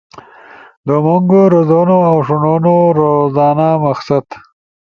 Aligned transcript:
ومونگو 0.89 1.41
(رزونو 1.53 1.97
اؤ 2.09 2.17
ݜنونو)، 2.27 2.75
روازانہ 2.97 3.69
مقصد 3.83 4.25